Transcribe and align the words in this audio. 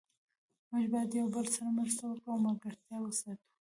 موږ 0.69 0.85
باید 0.93 1.11
یو 1.19 1.27
بل 1.35 1.45
سره 1.55 1.69
مرسته 1.77 2.03
وکړو 2.05 2.29
او 2.33 2.37
ملګرتیا 2.47 2.97
وساتو 3.01 3.47